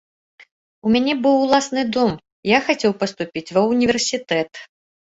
У 0.89 0.93
мяне 0.95 1.13
быў 1.25 1.35
уласны 1.43 1.85
дом, 1.99 2.11
я 2.57 2.65
хацеў 2.71 2.99
паступіць 3.05 3.49
ва 3.55 3.61
ўніверсітэт. 3.71 4.51